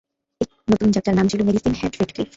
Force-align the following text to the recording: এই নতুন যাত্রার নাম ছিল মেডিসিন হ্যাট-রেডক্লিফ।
এই 0.41 0.47
নতুন 0.71 0.89
যাত্রার 0.91 1.15
নাম 1.17 1.27
ছিল 1.27 1.39
মেডিসিন 1.43 1.73
হ্যাট-রেডক্লিফ। 1.79 2.29